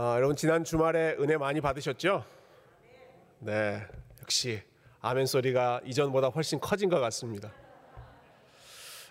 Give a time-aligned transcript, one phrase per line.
[0.00, 2.24] 아, 여러분 지난 주말에 은혜 많이 받으셨죠?
[3.40, 3.82] 네,
[4.22, 4.62] 역시
[5.00, 7.50] 아멘 소리가 이전보다 훨씬 커진 것 같습니다.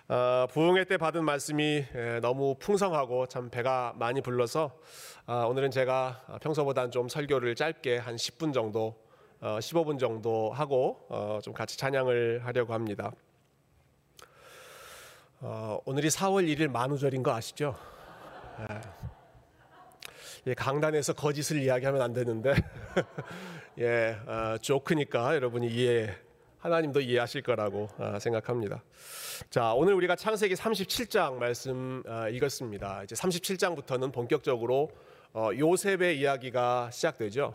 [0.08, 4.78] 아, 부흥회 때 받은 말씀이 에, 너무 풍성하고 참 배가 많이 불러서
[5.26, 8.96] 아, 오늘은 제가 평소보다는 좀 설교를 짧게 한 10분 정도,
[9.42, 13.12] 어, 15분 정도 하고 어, 좀 같이 찬양을 하려고 합니다.
[15.40, 17.76] 어, 오늘이 4월 1일 만우절인 거 아시죠?
[18.66, 19.17] 네.
[20.46, 22.54] 예, 강단에서 거짓을 이야기하면 안 되는데
[23.78, 26.14] 예 어, 조크니까 여러분이 이해
[26.58, 28.82] 하나님도 이해하실 거라고 어, 생각합니다.
[29.50, 33.04] 자 오늘 우리가 창세기 37장 말씀 어, 읽었습니다.
[33.04, 34.90] 이제 37장부터는 본격적으로
[35.32, 37.54] 어, 요셉의 이야기가 시작되죠.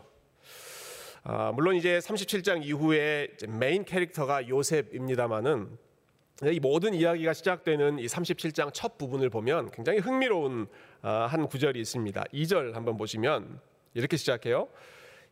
[1.22, 5.78] 아, 물론 이제 37장 이후에 이제 메인 캐릭터가 요셉입니다만은
[6.52, 12.24] 이 모든 이야기가 시작되는 이 37장 첫 부분을 보면 굉장히 흥미로운 아, 한 구절이 있습니다.
[12.32, 13.60] 2절 한번 보시면
[13.94, 14.68] 이렇게 시작해요.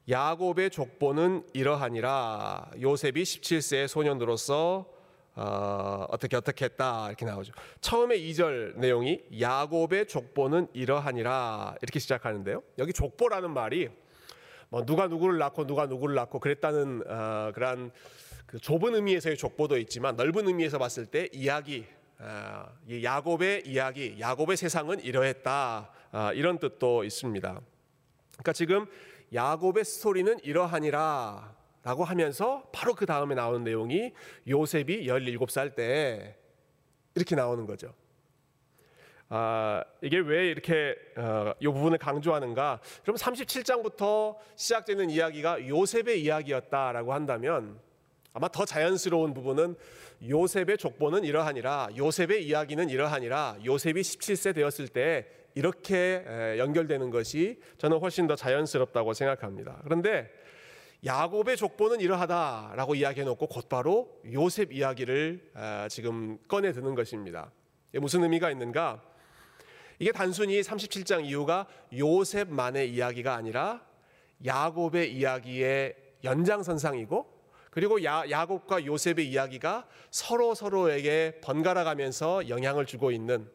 [0.09, 4.87] 야곱의 족보는 이러하니라 요셉이 17세의 소년으로서
[5.35, 7.53] 어, 어떻게 어떻게 했다 이렇게 나오죠.
[7.81, 12.63] 처음에 2절 내용이 야곱의 족보는 이러하니라 이렇게 시작하는데요.
[12.79, 13.89] 여기 족보라는 말이
[14.69, 17.93] 뭐 누가 누구를 낳고 누가 누구를 낳고 그랬다는 어, 그러한
[18.47, 21.87] 그 좁은 의미에서의 족보도 있지만 넓은 의미에서 봤을 때 이야기,
[23.03, 27.61] 야곱의 이야기, 야곱의 세상은 이러했다 아, 이런 뜻도 있습니다.
[28.33, 28.87] 그러니까 지금
[29.33, 34.13] 야곱의 스토리는 이러하니라 라고 하면서 바로 그 다음에 나오는 내용이
[34.47, 36.37] 요셉이 17살 때
[37.15, 37.93] 이렇게 나오는 거죠.
[39.29, 42.81] 아, 이게 왜 이렇게 어, 이 부분을 강조하는가?
[43.03, 47.81] 그럼 37장부터 시작되는 이야기가 요셉의 이야기였다라고 한다면
[48.35, 49.77] 아마 더 자연스러운 부분은
[50.29, 56.25] 요셉의 족보는 이러하니라 요셉의 이야기는 이러하니라 요셉이 17세 되었을 때 이렇게
[56.59, 59.81] 연결되는 것이 저는 훨씬 더 자연스럽다고 생각합니다.
[59.85, 60.31] 그런데
[61.05, 65.51] 야곱의 족보는 이러하다라고 이야기해 놓고 곧바로 요셉 이야기를
[65.91, 67.51] 지금 꺼내 드는 것입니다.
[67.95, 69.03] 무슨 의미가 있는가?
[69.99, 73.85] 이게 단순히 37장 이후가 요셉만의 이야기가 아니라
[74.45, 75.95] 야곱의 이야기의
[76.25, 77.32] 연장선상이고
[77.73, 83.51] 그리고 야, 야곱과 요셉의 이야기가 서로 서로에게 번갈아 가면서 영향을 주고 있는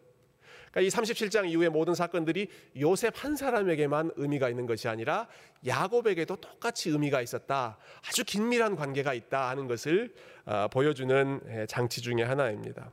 [0.71, 5.27] 그러니까 이 37장 이후의 모든 사건들이 요셉 한 사람에게만 의미가 있는 것이 아니라
[5.67, 7.77] 야곱에게도 똑같이 의미가 있었다.
[8.07, 12.91] 아주 긴밀한 관계가 있다 하는 것을 어, 보여주는 장치 중의 하나입니다.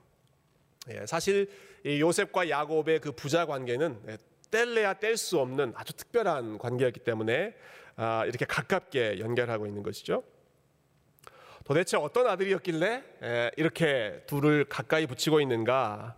[0.91, 1.50] 예, 사실
[1.86, 4.18] 요셉과 야곱의 그 부자 관계는 예,
[4.50, 7.54] 뗄래야 뗄 수 없는 아주 특별한 관계였기 때문에
[7.96, 10.22] 아, 이렇게 가깝게 연결하고 있는 것이죠.
[11.64, 13.02] 도대체 어떤 아들이었길래
[13.56, 16.14] 이렇게 둘을 가까이 붙이고 있는가?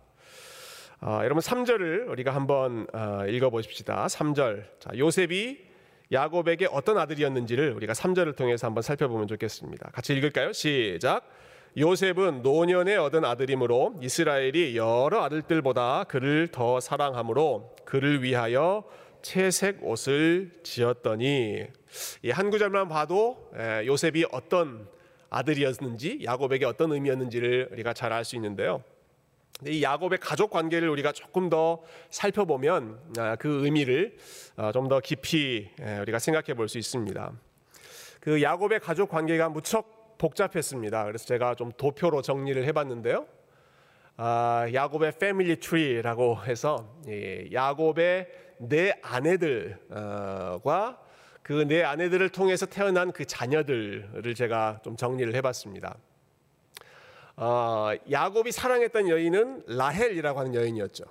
[0.99, 4.07] 어, 여러분 3절을 우리가 한번 어, 읽어보십시다.
[4.07, 4.63] 3절.
[4.79, 5.59] 자, 요셉이
[6.11, 9.91] 야곱에게 어떤 아들이었는지를 우리가 3절을 통해서 한번 살펴보면 좋겠습니다.
[9.93, 10.51] 같이 읽을까요?
[10.53, 11.29] 시작.
[11.77, 18.83] 요셉은 노년에 얻은 아들이므로 이스라엘이 여러 아들들보다 그를 더 사랑하므로 그를 위하여
[19.21, 21.67] 채색 옷을 지었더니
[22.23, 23.51] 이 한 구절만 봐도
[23.85, 24.87] 요셉이 어떤
[25.29, 28.83] 아들이었는지 야곱에게 어떤 의미였는지를 우리가 잘 알 수 있는데요.
[29.65, 34.15] 이 야곱의 가족 관계를 우리가 조금 더 살펴보면 아, 그 의미를
[34.55, 35.69] 어, 좀더 깊이
[36.01, 37.31] 우리가 생각해 볼 수 있습니다.
[38.19, 41.05] 그 야곱의 가족 관계가 무척 복잡했습니다.
[41.05, 43.25] 그래서 제가 좀 도표로 정리를 해봤는데요.
[44.17, 46.95] 아, 야곱의 패밀리 트리라고 해서
[47.51, 48.27] 야곱의
[48.59, 50.99] 네 아내들과
[51.47, 55.95] 그네 아내들을 통해서 태어난 그 자녀들을 제가 좀 정리를 해봤습니다.
[57.37, 61.05] 어, 야곱이 사랑했던 여인은 라헬이라고 하는 여인이었죠.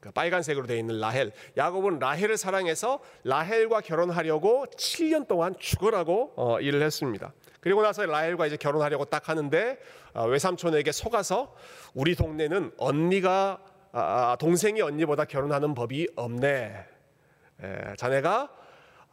[0.00, 1.30] 그러니까 빨간색으로 되어 있는 라헬.
[1.56, 7.32] 야곱은 라헬을 사랑해서 라헬과 결혼하려고 7년 동안 죽으라고 어, 일을 했습니다.
[7.60, 9.78] 그리고 나서 라헬과 이제 결혼하려고 딱 하는데
[10.14, 11.54] 어, 외삼촌에게 속아서
[11.94, 13.60] 우리 동네는 언니가
[13.92, 16.86] 아, 아 동생이 언니보다 결혼하는 법이 없네.
[17.62, 18.65] 에, 자네가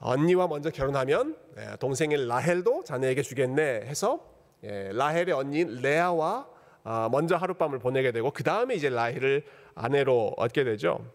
[0.04, 4.20] 언니와 먼저 결혼하면 예, 동생인 라헬도 자네에게 주겠네 해서
[4.64, 6.48] 예, 라헬의 언니인 레아와
[6.84, 9.44] 아, 먼저 하룻밤을 보내게 되고 그 다음에 이제 라헬을
[9.74, 11.06] 아내로 얻게 되죠.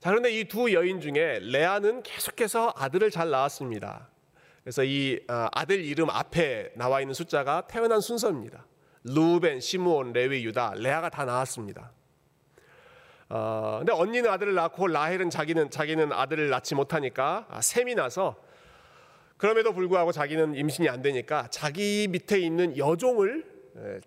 [0.00, 4.08] 자 그런데 이 두 여인 중에 레아는 계속해서 아들을 잘 낳았습니다.
[4.64, 8.66] 그래서 이 아, 아들 이름 앞에 나와 있는 숫자가 태어난 순서입니다.
[9.04, 11.92] 루벤, 시므온, 레위, 유다, 레아가 다 나왔습니다.
[13.30, 18.34] 어, 근데 언니는 아들을 낳고 라헬은 자기는 자기는 아들을 낳지 못하니까 아, 셈이 나서
[19.36, 23.48] 그럼에도 불구하고 자기는 임신이 안 되니까 자기 밑에 있는 여종을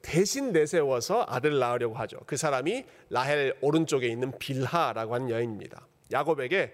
[0.01, 2.19] 대신 내세워서 아들을 낳으려고 하죠.
[2.25, 5.87] 그 사람이 라헬 오른쪽에 있는 빌하라고 하는 여인입니다.
[6.11, 6.73] 야곱에게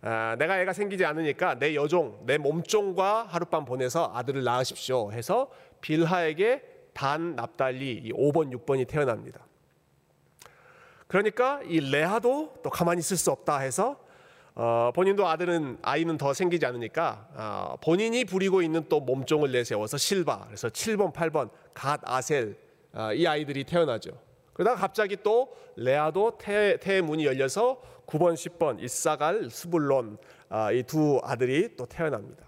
[0.00, 5.50] 아, 내가 애가 생기지 않으니까 내 여종, 내 몸종과 하룻밤 보내서 아들을 낳으십시오 해서
[5.80, 6.62] 빌하에게
[6.94, 9.47] 단 납달리 5번, 6번이 태어납니다.
[11.08, 13.98] 그러니까 이 레아도 또 가만히 있을 수 없다 해서
[14.54, 20.44] 어, 본인도 아들은 아이는 더 생기지 않으니까 어, 본인이 부리고 있는 또 몸종을 내세워서 실바
[20.46, 22.56] 그래서 7번, 8번 갓 아셀
[22.92, 24.20] 어, 이 아이들이 태어나죠.
[24.52, 30.18] 그러다가 갑자기 또 레아도 태, 태의 문이 열려서 9번, 10번 이사갈, 스불론
[30.50, 32.44] 어, 이두 아들이 또 태어납니다.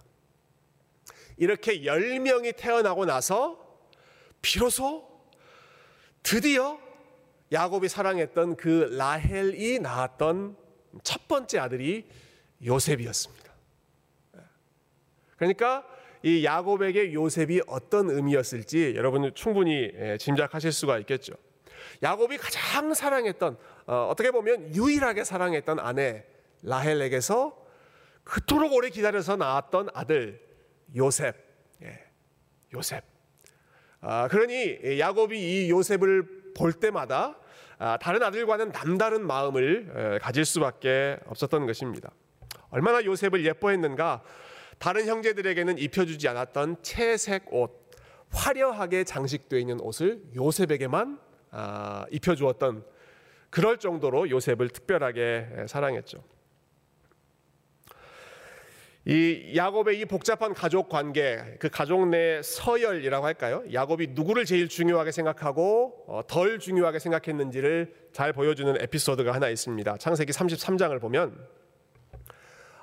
[1.37, 3.59] 이렇게 10명이 태어나고 나서
[4.43, 5.09] 비로소
[6.23, 6.79] 드디어
[7.53, 10.57] 야곱이 사랑했던 그 라헬이 낳았던
[11.03, 12.07] 첫 번째 아들이
[12.65, 13.51] 요셉이었습니다.
[15.37, 15.87] 그러니까
[16.23, 21.33] 이 야곱에게 요셉이 어떤 의미였을지 여러분 충분히 예, 짐작하실 수가 있겠죠.
[22.03, 23.57] 야곱이 가장 사랑했던
[23.87, 26.25] 어, 떻게 보면 유일하게 사랑했던 아내
[26.63, 27.57] 라헬에게서
[28.23, 30.41] 그토록 오래 기다려서 낳았던 아들
[30.95, 31.35] 요셉,
[31.83, 31.99] 예,
[32.75, 33.03] 요셉.
[34.03, 37.37] 아, 그러니 야곱이 이 요셉을 볼 때마다
[37.79, 42.11] 아, 다른 아들과는 남다른 마음을 가질 수밖에 없었던 것입니다.
[42.71, 44.23] 얼마나 요셉을 예뻐했는가?
[44.79, 47.91] 다른 형제들에게는 입혀주지 않았던 채색 옷,
[48.31, 51.19] 화려하게 장식되어 있는 옷을 요셉에게만
[51.53, 52.85] 아, 입혀주었던
[53.51, 56.23] 그럴 정도로 요셉을 특별하게 사랑했죠.
[59.07, 63.63] 이 야곱의 이 복잡한 가족 관계, 그 가족 내 서열이라고 할까요?
[63.73, 69.97] 야곱이 누구를 제일 중요하게 생각하고 어, 덜 중요하게 생각했는지를 잘 보여주는 에피소드가 하나 있습니다.
[69.97, 71.35] 창세기 33장을 보면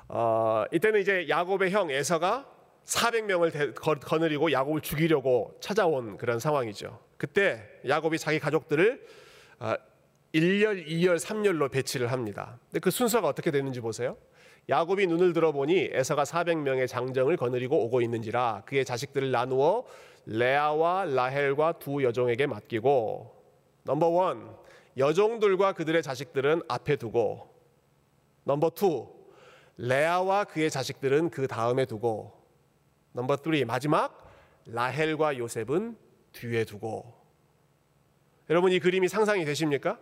[0.07, 2.51] 어, 이때는 이제 야곱의 형 에서가
[2.85, 6.99] 400명을 거느리고 야곱을 죽이려고 찾아온 그런 상황이죠.
[7.17, 9.05] 그때 야곱이 자기 가족들을
[9.59, 9.77] 1열, 어,
[10.33, 12.59] 2열, 3열로 배치를 합니다.
[12.71, 14.17] 근데 그 순서가 어떻게 되는지 보세요.
[14.69, 19.85] 야곱이 눈을 들어보니 에서가 400명의 장정을 거느리고 오고 있는지라 그의 자식들을 나누어
[20.25, 23.33] 레아와 라헬과 두 여종에게 맡기고
[23.83, 24.57] number one
[24.97, 27.47] 여종들과 그들의 자식들은 앞에 두고
[28.43, 29.07] number two
[29.77, 32.33] 레아와 그의 자식들은 그 다음에 두고
[33.13, 34.27] number three 마지막
[34.65, 35.97] 라헬과 요셉은
[36.33, 37.13] 뒤에 두고
[38.49, 39.97] 여러분 이 그림이 상상이 되십니까?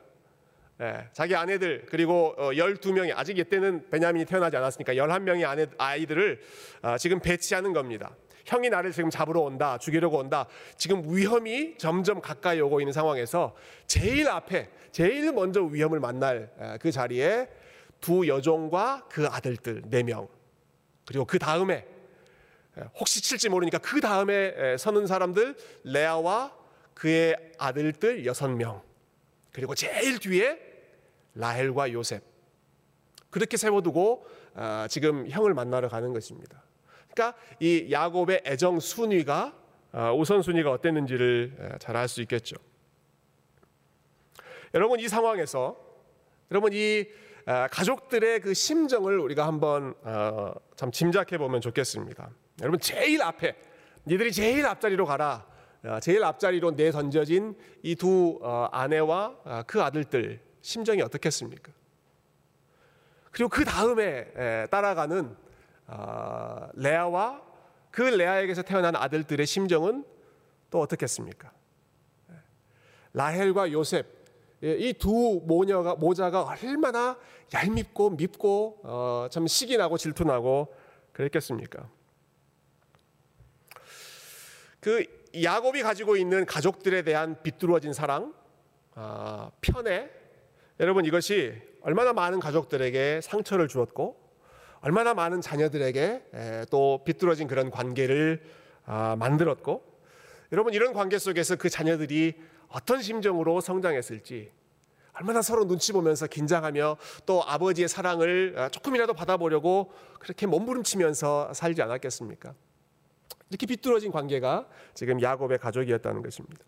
[0.81, 6.42] 예, 자기 아내들 그리고 12명이 어, 아직 이때는 베냐민이 태어나지 않았으니까 11명의 아내, 아이들을
[6.81, 8.13] 아, 지금 배치하는 겁니다.
[8.45, 10.48] 형이 나를 지금 잡으러 온다, 죽이려고 온다.
[10.77, 13.56] 지금 위험이 점점 가까이 오고 있는 상황에서
[13.88, 17.50] 제일 앞에, 제일 먼저 위험을 만날 그 자리에
[18.00, 20.27] 두 여종과 그 아들들 4명.
[21.07, 21.88] 그리고 그 다음에
[23.00, 26.54] 혹시 칠지 모르니까 그 다음에 서는 사람들 레아와
[26.94, 28.83] 그의 아들들 6명.
[29.51, 30.64] 그리고 제일 뒤에
[31.35, 32.23] 라헬과 요셉
[33.29, 36.63] 그렇게 세워두고 아, 지금 형을 만나러 가는 것입니다.
[37.11, 39.53] 그러니까 이 야곱의 애정 순위가
[39.91, 42.55] 아, 우선 순위가 어땠는지를 잘 알 수 있겠죠.
[44.73, 45.77] 여러분 이 상황에서
[46.51, 47.05] 여러분 이
[47.45, 52.29] 아, 가족들의 그 심정을 우리가 한번 어, 참 짐작해 보면 좋겠습니다.
[52.61, 53.55] 여러분 제일 앞에
[54.05, 55.45] 니들이 제일 앞자리로 가라.
[56.01, 61.71] 제일 앞자리로 내 던져진 이두 어, 아내와 그 아들들 심정이 어떻겠습니까?
[63.29, 65.38] 그리고 그 다음에 따라가는
[65.85, 67.44] 아, 레아와
[67.91, 70.03] 그 레아에게서 태어난 아들들의 심정은
[70.72, 71.51] 또 어떻겠습니까?
[73.13, 74.07] 라헬과 요셉
[74.63, 77.15] 예, 이두 모녀가 모자가 얼마나
[77.53, 80.74] 얄밉고 밉고 어, 참 시기 나고 질투 나고
[81.13, 81.88] 그랬겠습니까?
[84.79, 85.05] 그
[85.43, 88.34] 야곱이 가지고 있는 가족들에 대한 비뚤어진 사랑,
[88.95, 90.25] 아, 편애
[90.79, 94.20] 여러분 이것이 얼마나 많은 가족들에게 상처를 주었고
[94.82, 98.44] 얼마나 많은 자녀들에게 또 비뚤어진 그런 관계를
[98.86, 99.84] 아, 만들었고
[100.51, 102.36] 여러분 이런 관계 속에서 그 자녀들이
[102.67, 104.51] 어떤 심정으로 성장했을지
[105.13, 112.53] 얼마나 서로 눈치 보면서 긴장하며 또 아버지의 사랑을 아, 조금이라도 받아보려고 그렇게 몸부림치면서 살지 않았겠습니까?
[113.50, 116.63] 이렇게 비뚤어진 관계가 지금 야곱의 가족이었다는 것입니다.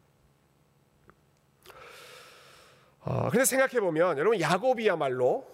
[3.07, 5.47] 어, 근데 생각해 보면 여러분 야곱이야말로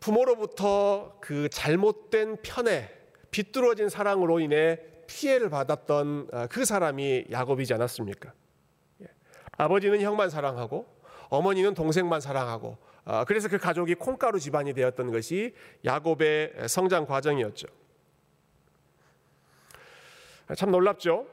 [0.00, 2.90] 부모로부터 그 잘못된 편에
[3.30, 8.34] 비뚤어진 사랑으로 인해 피해를 받았던 어, 그 사람이 야곱이지 않았습니까?
[9.00, 9.06] 예.
[9.56, 10.86] 아버지는 형만 사랑하고
[11.30, 12.76] 어머니는 동생만 사랑하고
[13.06, 15.54] 어, 그래서 그 가족이 콩가루 집안이 되었던 것이
[15.86, 17.66] 야곱의 성장 과정이었죠.
[20.54, 21.26] 참 놀랍죠.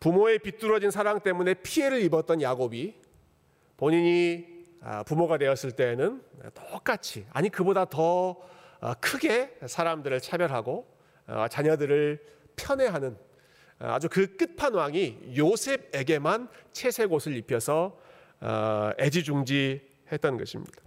[0.00, 2.94] 부모의 비뚤어진 사랑 때문에 피해를 입었던 야곱이
[3.76, 4.57] 본인이 아,
[5.06, 6.22] 부모가 되었을 때는
[6.54, 8.36] 똑같이 아니 그보다 더
[8.80, 10.86] 어, 크게 사람들을 차별하고
[11.26, 12.24] 어, 자녀들을
[12.56, 13.16] 편애하는
[13.80, 17.98] 어, 아주 그 끝판왕이 요셉에게만 채색 옷을 입혀서
[19.00, 20.80] 애지중지했던 것입니다.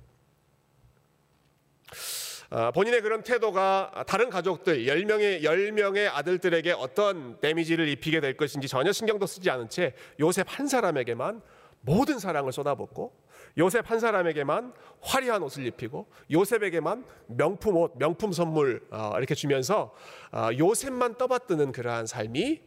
[2.73, 9.25] 본인의 그런 태도가 다른 가족들 10명의 10명의 아들들에게 어떤 데미지를 입히게 될 것인지 전혀 신경도
[9.25, 11.41] 쓰지 않은 채 요셉 한 사람에게만
[11.81, 13.13] 모든 사랑을 쏟아붓고
[13.57, 19.93] 요셉 한 사람에게만 화려한 옷을 입히고 요셉에게만 명품 옷, 명품 선물 어, 이렇게 주면서
[20.31, 22.61] 어, 요셉만 떠받드는 그러한 삶이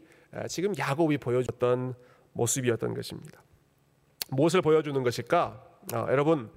[0.49, 1.95] 지금 야곱이 보여줬던
[2.33, 3.43] 모습이었던 것입니다.
[4.31, 5.65] 무엇을 보여주는 것일까?
[5.95, 6.51] 어, 여러분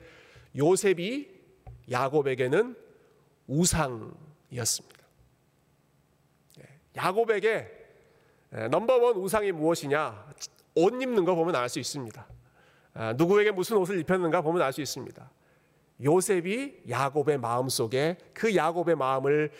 [0.55, 1.29] 요셉이
[1.89, 2.75] 야곱에게는
[3.47, 4.97] 우상이었습니다.
[6.59, 7.71] 예, 야곱에게
[8.71, 10.27] 넘버원 우상이 무엇이냐?
[10.75, 12.27] 옷 입는 거 보면 알 수 있습니다.
[12.97, 15.29] 아, 누구에게 무슨 옷을 입혔는가 보면 알 수 있습니다.
[16.03, 19.51] 요셉이 야곱의 마음 속에 그 야곱의 마음을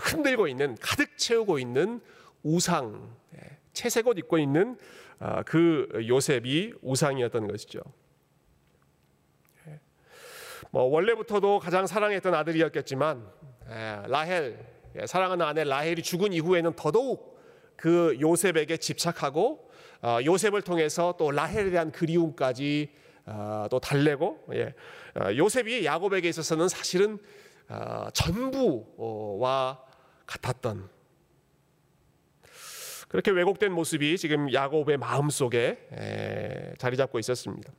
[0.00, 2.00] 흔들고 있는 가득 채우고 있는
[2.42, 4.78] 우상 예, 채색 옷 입고 있는
[5.18, 7.80] 아, 그 요셉이 우상이었던 것이죠.
[9.66, 9.80] 예.
[10.70, 13.26] 뭐 원래부터도 가장 사랑했던 아들이었겠지만
[13.68, 14.58] 예, 라헬
[15.06, 17.40] 사랑하는 아내 라헬이 죽은 이후에는 더더욱
[17.76, 19.69] 그 요셉에게 집착하고 어,
[20.02, 22.90] 요셉을 통해서 또 라헬에 대한 그리움까지
[23.26, 24.74] 어, 또 달래고 예.
[25.14, 27.18] 어, 요셉이 야곱에게 있어서는 사실은
[28.12, 29.80] 전부와
[30.26, 30.88] 같았던
[33.08, 37.72] 그렇게 왜곡된 모습이 지금 야곱의 마음 속에 자리 잡고 있었습니다.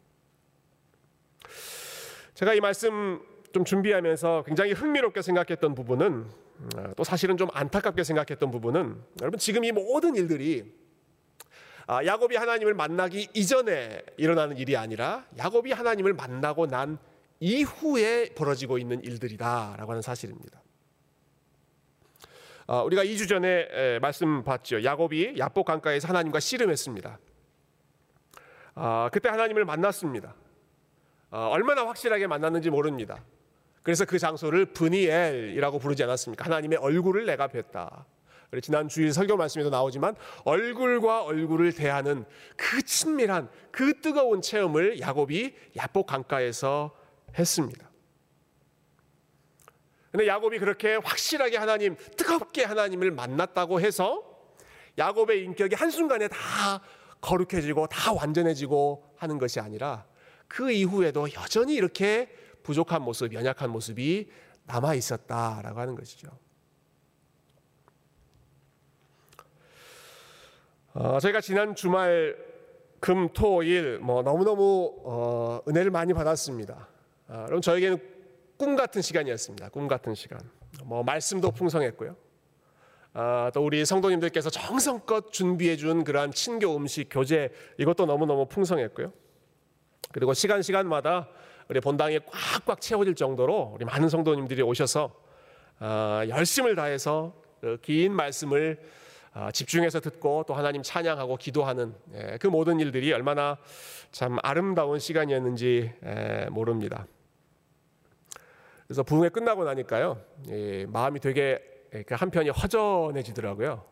[2.34, 6.25] 제가 이 말씀 좀 준비하면서 굉장히 흥미롭게 생각했던 부분은
[6.96, 10.81] 또 사실은 좀 안타깝게 생각했던 부분은 여러분 지금 이 모든 일들이 아,
[11.90, 16.98] 야곱이 하나님을 만나기 이전에 일어나는 일이 아니라 야곱이 하나님을 만나고 난
[17.40, 20.62] 이후에 벌어지고 있는 일들이다라고 하는 사실입니다.
[22.68, 24.84] 아, 우리가 2주 전에 말씀 봤죠.
[24.84, 27.20] 야곱이 야복 강가에서 하나님과 씨름했습니다.
[28.76, 30.36] 아, 그때 하나님을 만났습니다.
[31.32, 33.24] 얼마나 확실하게 만났는지 모릅니다.
[33.84, 36.46] 그래서 그 장소를 브니엘이라고 부르지 않았습니까?
[36.46, 38.06] 하나님의 얼굴을 내가 뵀다.
[38.60, 42.25] 지난 주일 설교 말씀에도 나오지만 얼굴과 얼굴을 대하는
[42.58, 46.91] 그 친밀한 그 뜨거운 체험을 야곱이 야복 강가에서
[47.38, 47.89] 했습니다.
[50.12, 54.24] 근데 야곱이 그렇게 확실하게 하나님 뜨겁게 하나님을 만났다고 해서
[54.98, 56.81] 야곱의 인격이 한순간에 다
[57.22, 60.05] 거룩해지고 다 완전해지고 하는 것이 아니라
[60.50, 62.29] 그 이후에도 여전히 이렇게
[62.63, 64.29] 부족한 모습, 연약한 모습이
[64.65, 66.40] 남아 있었다라고 하는 것이죠.
[70.93, 72.36] 어, 저희가 지난 주말
[73.00, 76.88] 금, 토, 일 뭐 너무너무 어, 은혜를 많이 받았습니다.
[77.29, 77.98] 어, 여러분 저에게는
[78.57, 79.69] 꿈 같은 시간이었습니다.
[79.69, 80.39] 꿈 같은 시간.
[80.83, 82.15] 뭐 말씀도 풍성했고요.
[83.13, 89.12] 아, 또 우리 성도님들께서 정성껏 준비해 준 그러한 친교 음식 교제 이것도 너무너무 풍성했고요.
[90.13, 91.27] 그리고 시간 시간마다
[91.69, 92.19] 우리 본당이
[92.65, 95.13] 꽉꽉 채워질 정도로 우리 많은 성도님들이 오셔서
[95.79, 99.00] 아, 열심을 다해서 그 긴 말씀을 아,
[99.54, 103.58] 집중해서 듣고 또 하나님 찬양하고 기도하는 예, 그 모든 일들이 얼마나
[104.12, 107.08] 참 아름다운 시간이었는지 예, 모릅니다.
[108.88, 110.22] 그래서 부흥회 끝나고 나니까요
[110.88, 111.60] 마음이 되게
[112.10, 113.92] 한편이 허전해지더라고요.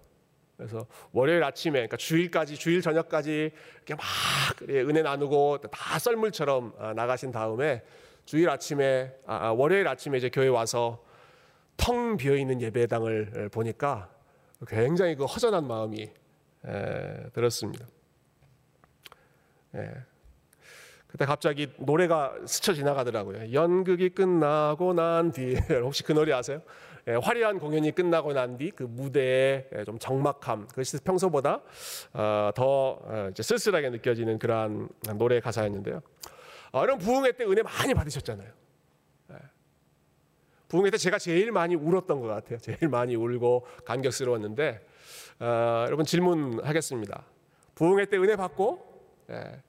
[0.60, 4.04] 그래서 월요일 아침에, 그러니까 주일까지 주일 저녁까지 이렇게 막
[4.70, 7.82] 은혜 나누고 다 썰물처럼 아, 나가신 다음에
[8.26, 11.02] 주일 아침에 아, 월요일 아침에 이제 교회 와서
[11.78, 14.10] 텅 비어 있는 예배당을 보니까
[14.68, 16.02] 굉장히 그 허전한 마음이
[16.66, 17.86] 에, 들었습니다.
[19.76, 19.92] 예.
[21.08, 23.52] 그때 갑자기 노래가 스쳐 지나가더라고요.
[23.54, 26.62] 연극이 끝나고 난 뒤, 혹시 그 노래 아세요?
[27.08, 31.62] 예, 화려한 공연이 끝나고 난 뒤 그 무대의 좀 적막함, 그것이 평소보다
[32.14, 36.02] 어, 더 어, 쓸쓸하게 느껴지는 그러한 노래 가사였는데요.
[36.74, 38.59] 어, 이런 부흥회 때 은혜 많이 받으셨잖아요.
[40.70, 42.60] 부흥회 때 제가 제일 많이 울었던 것 같아요.
[42.60, 44.86] 제일 많이 울고 감격스러웠는데
[45.40, 47.26] 어, 여러분 질문하겠습니다.
[47.74, 48.88] 부흥회 때 은혜 받고
[49.32, 49.62] 예,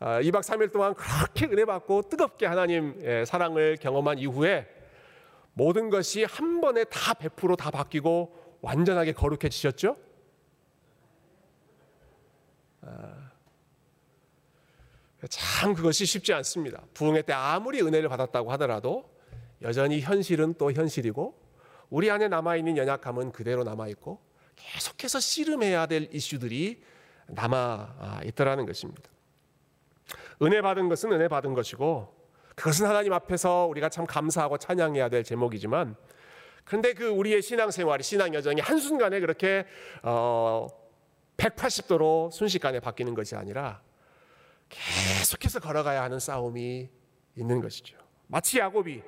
[0.00, 4.68] 어, 2박 3일 동안 그렇게 은혜 받고 뜨겁게 하나님 예, 사랑을 경험한 이후에
[5.54, 9.96] 모든 것이 한 번에 다 100%다 바뀌고 완전하게 거룩해지셨죠?
[12.82, 13.30] 아,
[15.28, 16.82] 참 그것이 쉽지 않습니다.
[16.92, 19.11] 부흥회 때 아무리 은혜를 받았다고 하더라도
[19.62, 21.40] 여전히 현실은 또 현실이고
[21.90, 24.20] 우리 안에 남아 있는 연약함은 그대로 남아 있고
[24.56, 26.82] 계속해서 씨름해야 될 이슈들이
[27.28, 27.58] 남아
[27.98, 29.02] 아, 있더라는 것입니다.
[30.42, 32.22] 은혜 받은 것은 은혜 받은 것이고
[32.54, 35.96] 그것은 하나님 앞에서 우리가 참 감사하고 찬양해야 될 제목이지만
[36.64, 39.66] 그런데 그 우리의 신앙생활이 신앙 여정이 한순간에 그렇게
[40.02, 40.68] 어
[41.36, 43.82] 180도로 순식간에 바뀌는 것이 아니라
[44.68, 46.88] 계속해서 걸어가야 하는 싸움이
[47.36, 47.98] 있는 것이죠.
[48.26, 49.02] 마치 야곱이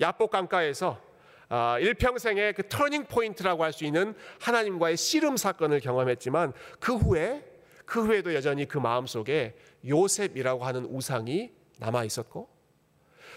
[0.00, 1.00] 야복 강가에서
[1.48, 7.44] 아, 일평생의 그 turning point라고 할 수 있는 하나님과의 씨름 사건을 경험했지만 그 후에
[7.84, 12.48] 그 후에도 여전히 그 마음 속에 요셉이라고 하는 우상이 남아 있었고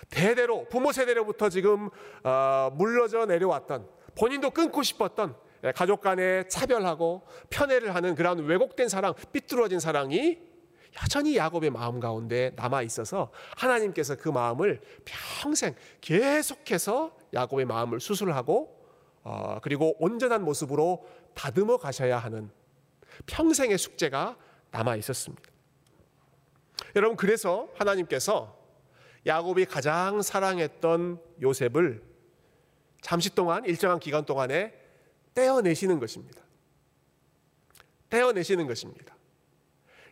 [0.09, 1.89] 대대로 부모 세대로부터 지금
[2.23, 5.35] 어, 물려져 내려왔던 본인도 끊고 싶었던
[5.65, 10.39] 예, 가족 간에 차별하고 편애를 하는 그런 왜곡된 사랑, 삐뚤어진 사랑이
[10.95, 18.79] 여전히 야곱의 마음 가운데 남아 있어서 하나님께서 그 마음을 평생 계속해서 야곱의 마음을 수술하고
[19.23, 21.05] 어, 그리고 온전한 모습으로
[21.35, 22.49] 다듬어 가셔야 하는
[23.27, 24.37] 평생의 숙제가
[24.71, 25.43] 남아 있었습니다.
[26.95, 28.57] 여러분 그래서 하나님께서
[29.25, 32.03] 야곱이 가장 사랑했던 요셉을
[33.01, 34.73] 잠시 동안 일정한 기간 동안에
[35.33, 36.41] 떼어내시는 것입니다.
[38.09, 39.18] 떼어내시는 것입니다.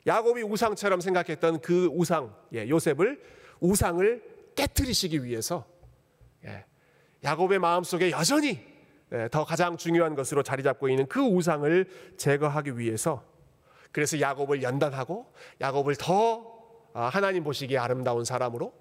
[0.08, 3.22] 야곱이 우상처럼 생각했던 그 우상, 예, 요셉을
[3.60, 4.24] 우상을
[4.56, 5.66] 깨뜨리시기 위해서
[6.46, 6.66] 예,
[7.24, 8.66] 야곱의 마음속에 여전히
[9.12, 13.24] 예, 더 가장 중요한 것으로 자리 잡고 있는 그 우상을 제거하기 위해서
[13.92, 16.58] 그래서 야곱을 연단하고 야곱을 더
[16.94, 18.74] 아, 하나님 보시기에 아름다운 사람으로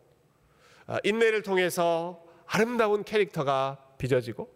[0.87, 4.55] 아, 인내를 통해서 아름다운 캐릭터가 빚어지고 어,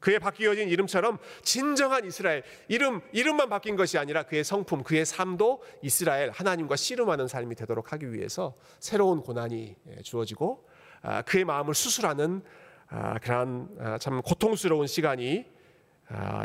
[0.00, 6.30] 그의 바뀌어진 이름처럼 진정한 이스라엘 이름 이름만 바뀐 것이 아니라 그의 성품 그의 삶도 이스라엘
[6.30, 10.68] 하나님과 씨름하는 삶이 되도록 하기 위해서 새로운 고난이 예, 주어지고
[11.02, 12.42] 아, 그의 마음을 수술하는
[12.88, 15.46] 아, 그러한 참 고통스러운 시간이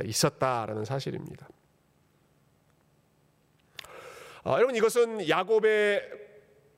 [0.06, 1.48] 있었다라는 사실입니다.
[4.46, 6.02] 어, 여러분 이것은 야곱의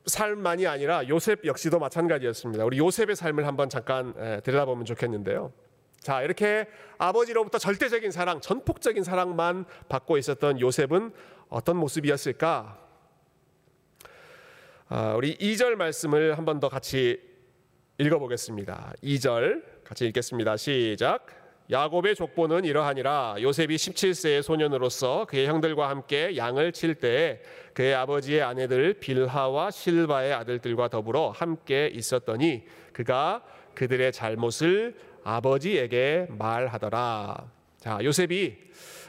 [0.08, 2.65] 삶만이 아니라 요셉 역시도 마찬가지였습니다.
[2.65, 5.53] 우리 요셉의 삶을 한번 잠깐 들여다보면 좋겠는데요.
[6.01, 6.67] 자, 이렇게
[6.98, 11.14] 아버지로부터 절대적인 사랑, 전폭적인 사랑만 받고 있었던 요셉은
[11.50, 12.79] 어떤 모습이었을까?
[14.90, 17.22] 아, 우리 2절 말씀을 한 번 더 같이
[18.00, 18.94] 읽어보겠습니다.
[19.03, 20.57] 2절 같이 읽겠습니다.
[20.57, 21.27] 시작.
[21.70, 27.42] 야곱의 족보는 이러하니라 요셉이 17세의 소년으로서 그의 형들과 함께 양을 칠 때에
[27.74, 33.44] 그의 아버지의 아내들 빌하와 실바의 아들들과 더불어 함께 있었더니 그가
[33.75, 37.51] 그들의 잘못을 아버지에게 말하더라.
[37.77, 38.57] 자, 요셉이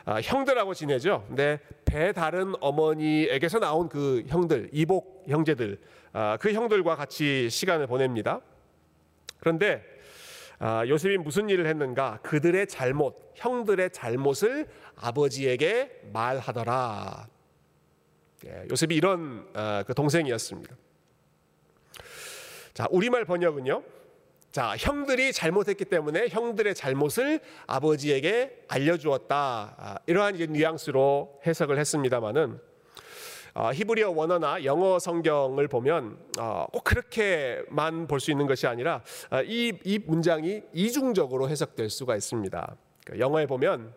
[0.04, 1.24] 아, 형들하고 지내죠.
[1.28, 5.80] 근데 배 다른 어머니에게서 나온 그 형들, 이복 형제들,
[6.12, 8.40] 아, 그 형들과 같이 시간을 보냅니다.
[9.38, 9.84] 그런데
[10.58, 12.20] 아, 요셉이 무슨 일을 했는가?
[12.22, 17.28] 그들의 잘못, 형들의 잘못을 아버지에게 말하더라.
[18.46, 19.46] 예, 요셉이 이런
[19.86, 20.76] 그 동생이었습니다.
[22.74, 23.82] 자, 우리말 번역은요.
[24.52, 29.74] 자, 형들이 잘못했기 때문에 형들의 잘못을 아버지에게 알려주었다.
[29.78, 32.60] 아, 이러한 이제 뉘앙스로 해석을 했습니다만은
[33.54, 39.02] 아, 히브리어 원어나 영어 성경을 보면 아, 꼭 그렇게만 볼 수 있는 것이 아니라
[39.46, 42.76] 이, 이 문장이 이중적으로 해석될 수가 있습니다.
[43.06, 43.94] 그 영어에 보면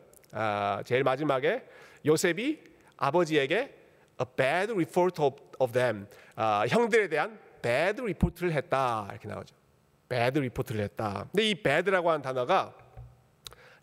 [0.85, 1.65] 제일 마지막에
[2.05, 2.61] 요셉이
[2.95, 6.07] 아버지에게 a bad report of, of them
[6.69, 9.64] 형들에 대한 bad report를 했다 이렇게 나오죠.
[10.09, 11.27] Bad 리포트를 했다.
[11.31, 12.75] 근데 이 bad라고 한 단어가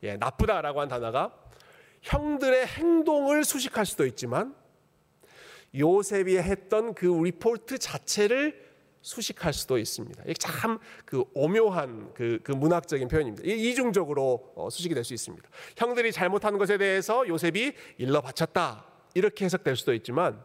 [0.02, 1.32] 예, 나쁘다라고 한 단어가
[2.02, 4.54] 형들의 행동을 수식할 수도 있지만
[5.74, 8.70] 요셉이 했던 그 리포트 자체를
[9.02, 10.22] 수식할 수도 있습니다.
[10.24, 13.44] 이게 참 그 오묘한 그, 그 문학적인 표현입니다.
[13.46, 15.48] 이중적으로 어, 수식이 될 수 있습니다.
[15.76, 20.42] 형들이 잘못한 것에 대해서 요셉이 일러 바쳤다 이렇게 해석될 수도 있지만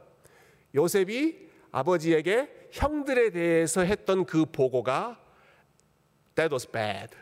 [0.75, 5.19] 요셉이 아버지에게 형들에 대해서 했던 그 보고가
[6.37, 7.15] That was bad.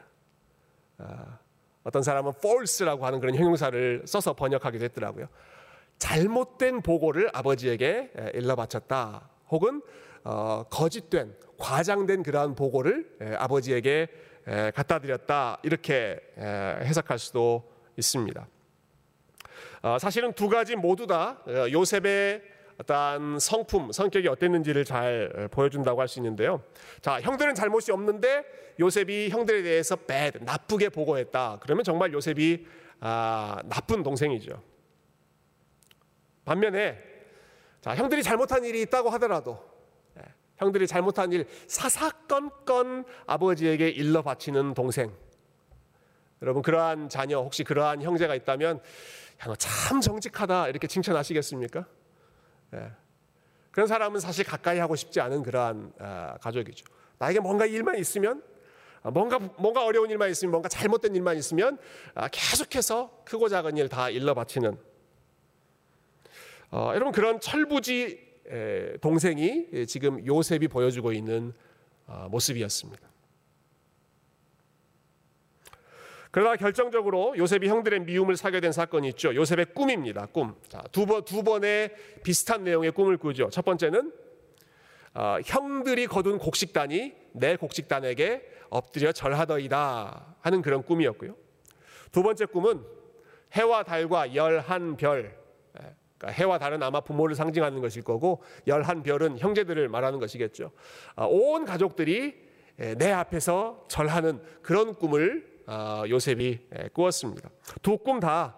[0.97, 1.39] 어,
[1.85, 5.27] 어떤 사람은 false라고 하는 그런 형용사를 써서 번역하기도 했더라고요.
[5.97, 9.29] 잘못된 보고를 아버지에게 일러 바쳤다.
[9.49, 9.81] 혹은
[10.25, 14.07] 어, 거짓된 과장된 그러한 보고를 에, 아버지에게
[14.47, 15.59] 에, 갖다 드렸다.
[15.63, 16.43] 이렇게 에,
[16.81, 18.45] 해석할 수도 있습니다.
[19.83, 22.41] 어, 사실은 두 가지 모두 다 어, 요셉의
[22.81, 26.61] 어떠한 성품, 성격이 어땠는지를 잘 보여준다고 할 수 있는데요.
[27.01, 28.43] 자, 형들은 잘못이 없는데
[28.79, 31.59] 요셉이 형들에 대해서 bad, 나쁘게 보고했다.
[31.61, 32.65] 그러면 정말 요셉이
[32.99, 34.61] 아, 나쁜 동생이죠.
[36.43, 37.01] 반면에
[37.81, 39.63] 자, 형들이 잘못한 일이 있다고 하더라도
[40.17, 40.23] 예,
[40.57, 45.11] 형들이 잘못한 일 사사건건 아버지에게 일러 바치는 동생.
[46.41, 51.85] 여러분 그러한 자녀 혹시 그러한 형제가 있다면 야, 너 참 정직하다 이렇게 칭찬하시겠습니까?
[52.75, 52.91] 예.
[53.71, 56.85] 그런 사람은 사실 가까이 하고 싶지 않은 그러한 아, 가족이죠.
[57.17, 58.41] 나에게 뭔가 일만 있으면
[59.03, 61.77] 뭔가 뭔가 어려운 일만 있으면 뭔가 잘못된 일만 있으면
[62.13, 64.77] 아, 계속해서 크고 작은 일 다 일러 바치는
[66.71, 68.25] 어, 여러분 그런 철부지
[69.01, 71.53] 동생이 지금 요셉이 보여주고 있는
[72.07, 73.04] 어, 모습이었습니다.
[76.35, 79.33] 그러나 결정적으로 요셉이 형들의 미움을 사게 된 사건이 있죠.
[79.33, 80.25] 요셉의 꿈입니다.
[80.25, 80.53] 꿈.
[80.67, 83.49] 자, 두 번, 두 번의 비슷한 내용의 꿈을 꾸죠.
[83.49, 84.11] 첫 번째는
[85.13, 91.37] 어, 형들이 거둔 곡식단이 내 곡식단에게 엎드려 절하더이다 하는 그런 꿈이었고요.
[92.11, 92.83] 두 번째 꿈은
[93.53, 95.37] 해와 달과 열한 별,
[95.79, 100.73] 예, 그러니까 해와 달은 아마 부모를 상징하는 것일 거고 열한 별은 형제들을 말하는 것이겠죠.
[101.15, 102.35] 아, 온 가족들이
[102.81, 105.54] 예, 내 앞에서 절하는 그런 꿈을 어,
[106.09, 107.49] 요셉이 예, 꾸었습니다.
[107.81, 108.57] 두 꿈 다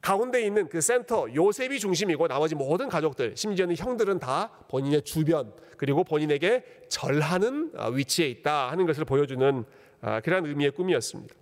[0.00, 6.04] 가운데 있는 그 센터 요셉이 중심이고 나머지 모든 가족들 심지어는 형들은 다 본인의 주변 그리고
[6.04, 9.64] 본인에게 절하는 어, 위치에 있다 하는 것을 보여주는
[10.00, 11.34] 어, 그런 의미의 꿈이었습니다.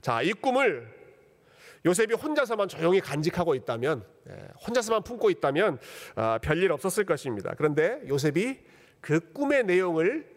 [0.00, 0.88] 자, 이 꿈을
[1.86, 5.78] 요셉이 혼자서만 조용히 간직하고 있다면, 예, 혼자서만 품고 있다면
[6.42, 7.54] 별일 없었을 것입니다.
[7.56, 8.58] 그런데 요셉이
[9.00, 10.29] 그 꿈의 내용을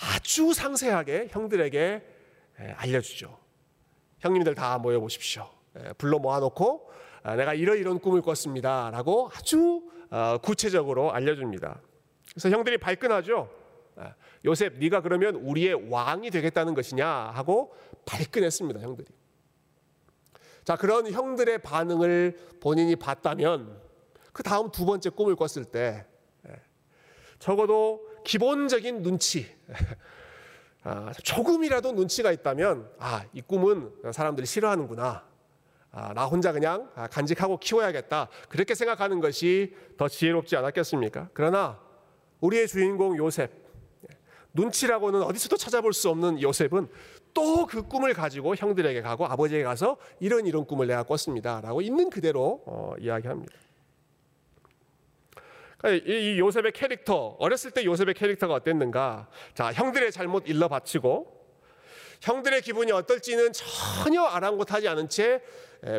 [0.00, 2.02] 아주 상세하게 형들에게
[2.76, 3.38] 알려주죠.
[4.20, 5.48] 형님들 다 모여 보십시오.
[5.98, 6.90] 불러 모아놓고
[7.22, 11.80] 아, 내가 이러이런 꿈을 꿨습니다 라고 아주 어, 구체적으로 알려줍니다.
[12.30, 13.48] 그래서 형들이 발끈하죠.
[13.96, 17.74] 아, 요셉, 네가 그러면 우리의 왕이 되겠다는 것이냐 하고
[18.04, 19.08] 발끈했습니다, 형들이.
[20.64, 23.80] 자, 그런 형들의 반응을 본인이 봤다면
[24.32, 26.06] 그 다음 두 번째 꿈을 꿨을 때
[27.38, 29.46] 적어도 기본적인 눈치,
[30.84, 35.24] 아, 조금이라도 눈치가 있다면 아, 이 꿈은 사람들이 싫어하는구나.
[35.92, 38.28] 아, 나 혼자 그냥 아, 간직하고 키워야겠다.
[38.48, 41.28] 그렇게 생각하는 것이 더 지혜롭지 않았겠습니까?
[41.34, 41.78] 그러나
[42.40, 43.50] 우리의 주인공 요셉,
[44.54, 46.88] 눈치라고는 어디서도 찾아볼 수 없는 요셉은
[47.34, 52.10] 또 그 꿈을 가지고 형들에게 가고 아버지에게 가서 이런 이런 꿈을 내가 꿨습니다 라고 있는
[52.10, 53.52] 그대로 어, 이야기합니다.
[55.84, 59.28] 이 요셉의 캐릭터 어렸을 때 요셉의 캐릭터가 어땠는가?
[59.54, 61.40] 자 형들의 잘못 일러 바치고
[62.20, 65.42] 형들의 기분이 어떨지는 전혀 아랑곳하지 않은 채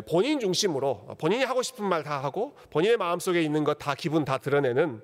[0.08, 4.38] 본인 중심으로 본인이 하고 싶은 말 다 하고 본인의 마음속에 있는 것 다 기분 다
[4.38, 5.02] 드러내는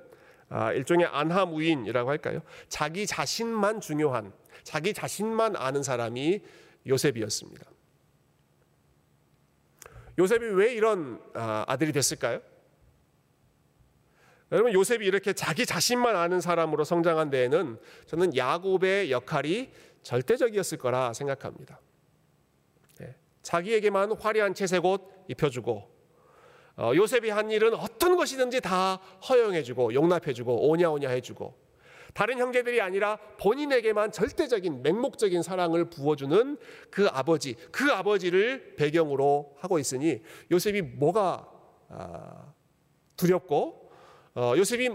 [0.49, 2.41] 아, 일종의 안하무인이라고 할까요?
[2.69, 4.33] 자기 자신만 중요한
[4.65, 6.41] 자기 자신만 아는 사람이
[6.87, 7.67] 요셉이었습니다.
[10.19, 12.41] 요셉이 왜 이런 아, 아들이 됐을까요?
[14.53, 19.71] 여러분 요셉이 이렇게 자기 자신만 아는 사람으로 성장한 데에는 저는 야곱의 역할이
[20.03, 21.81] 절대적이었을 거라 생각합니다.
[22.99, 23.15] 네.
[23.43, 25.89] 자기에게만 화려한 채색 옷 입혀주고
[26.77, 28.97] 어, 요셉이 한 일은 어떤 것이든지 다
[29.29, 31.55] 허용해주고 용납해주고 오냐오냐 해주고
[32.13, 36.59] 다른 형제들이 아니라 본인에게만 절대적인 맹목적인 사랑을 부어주는
[36.91, 41.49] 그 아버지 그 아버지를 배경으로 하고 있으니 요셉이 뭐가
[41.89, 42.53] 아,
[43.17, 43.80] 두렵고
[44.35, 44.91] 어, 요셉이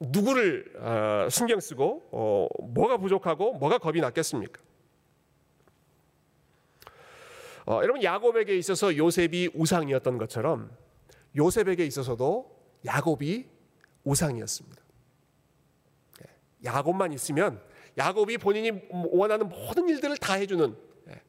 [0.00, 4.60] 누구를 어, 신경 쓰고 어, 뭐가 부족하고 뭐가 겁이 났겠습니까?
[7.66, 10.70] 어, 여러분 야곱에게 있어서 요셉이 우상이었던 것처럼
[11.36, 13.46] 요셉에게 있어서도 야곱이
[14.04, 14.82] 우상이었습니다.
[16.22, 17.60] 예, 야곱만 있으면
[17.98, 20.76] 야곱이 본인이 원하는 모든 일들을 다 해주는
[21.08, 21.22] 예,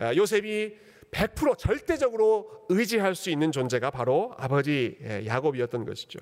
[0.00, 0.76] 예, 요셉이
[1.10, 6.18] 100% 절대적으로 의지할 수 있는 존재가 바로 아버지 야곱이었던 것이죠.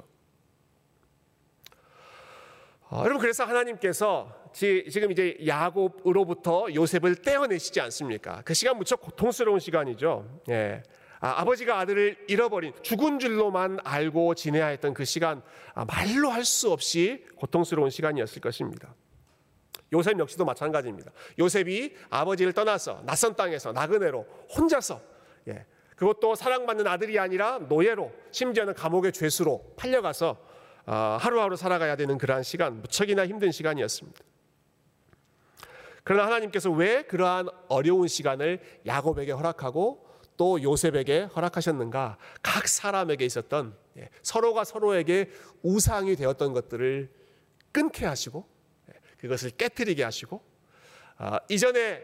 [2.93, 8.43] 어, 여러분 그래서 하나님께서 지금 이제 야곱으로부터 요셉을 떼어내시지 않습니까?
[8.45, 10.43] 그 시간 무척 고통스러운 시간이죠.
[10.51, 10.83] 예.
[11.21, 15.41] 아, 버지가 아들을 잃어버린 죽은 줄로만 알고 지내야 했던 그 시간
[15.73, 18.95] 아, 말로 할 수 없이 고통스러운 시간이었을 것입니다.
[19.95, 21.13] 요셉 역시도 마찬가지입니다.
[21.39, 25.01] 요셉이 아버지를 떠나서 낯선 땅에서 나그네로 혼자서
[25.49, 25.65] 예,
[25.97, 30.52] 그것도 사랑받는 아들이 아니라 노예로 심지어는 감옥의 죄수로 팔려가서 아,
[30.87, 34.21] 하루하루 살아가야 되는 그러한 시간, 무척이나 힘든 시간이었습니다.
[36.05, 42.19] 그러나 하나님께서 왜 그러한 어려운 시간을 야곱에게 허락하고 또 요셉에게 허락하셨는가?
[42.43, 45.31] 각 사람에게 있었던 예, 서로가 서로에게
[45.63, 47.11] 우상이 되었던 것들을
[47.71, 48.49] 끊게 하시고
[48.89, 50.43] 예, 그것을 깨뜨리게 하시고
[51.19, 52.03] 아, 이전에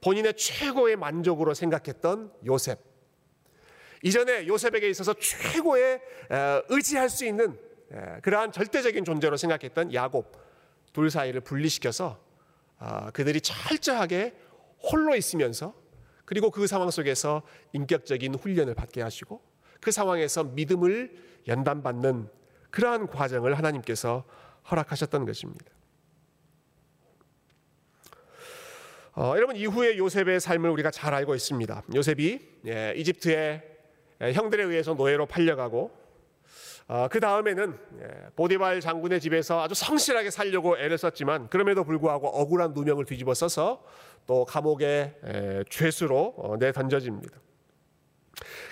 [0.00, 2.80] 본인의 최고의 만족으로 생각했던 요셉
[4.02, 6.00] 이전에 요셉에게 있어서 최고의
[6.68, 7.69] 의지할 수 있는 예,
[8.22, 10.32] 그러한 절대적인 존재로 생각했던 야곱
[10.92, 12.20] 둘 사이를 분리시켜서
[12.78, 14.34] 아, 그들이 철저하게
[14.78, 15.74] 홀로 있으면서
[16.24, 19.42] 그리고 그 상황 속에서 인격적인 훈련을 받게 하시고
[19.80, 21.12] 그 상황에서 믿음을
[21.48, 22.28] 연단받는
[22.70, 24.24] 그러한 과정을 하나님께서
[24.70, 25.66] 허락하셨던 것입니다.
[29.16, 31.82] 어, 여러분 이후에 요셉의 삶을 우리가 잘 알고 있습니다.
[31.94, 33.62] 요셉이 예, 이집트의
[34.22, 35.90] 예, 형들에 의해서 노예로 팔려가고
[36.92, 42.72] 어, 그 다음에는 예, 보디발 장군의 집에서 아주 성실하게 살려고 애를 썼지만 그럼에도 불구하고 억울한
[42.72, 43.84] 누명을 뒤집어 써서
[44.26, 47.38] 또 감옥의 예, 죄수로 어, 내 던져집니다.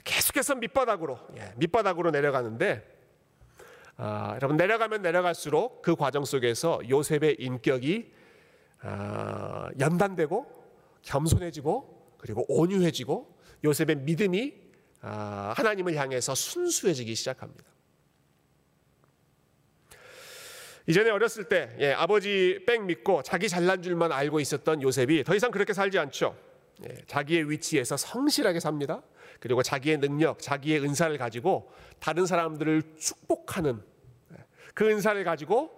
[0.02, 2.85] 계속해서 밑바닥으로 예, 밑바닥으로 내려가는데
[3.96, 8.12] 아, 여러분 내려가면 내려갈수록 그 과정 속에서 요셉의 인격이
[8.81, 10.44] 아, 연단되고
[11.02, 14.54] 겸손해지고 그리고 온유해지고 요셉의 믿음이
[15.02, 17.67] 아, 하나님을 향해서 순수해지기 시작합니다.
[20.88, 25.51] 이전에 어렸을 때 예, 아버지 뺑 믿고 자기 잘난 줄만 알고 있었던 요셉이 더 이상
[25.51, 26.35] 그렇게 살지 않죠.
[26.88, 29.03] 예, 자기의 위치에서 성실하게 삽니다.
[29.38, 31.70] 그리고 자기의 능력, 자기의 은사를 가지고
[32.01, 33.83] 다른 사람들을 축복하는
[34.33, 35.70] 예, 그 은사를 가지고